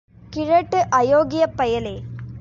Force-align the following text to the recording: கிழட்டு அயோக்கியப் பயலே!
கிழட்டு 0.29 0.79
அயோக்கியப் 0.91 1.55
பயலே! 1.57 1.95